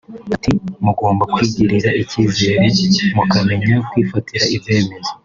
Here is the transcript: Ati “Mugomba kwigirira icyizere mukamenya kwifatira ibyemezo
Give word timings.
Ati 0.35 0.51
“Mugomba 0.85 1.23
kwigirira 1.33 1.89
icyizere 2.01 2.65
mukamenya 3.15 3.73
kwifatira 3.89 4.45
ibyemezo 4.55 5.11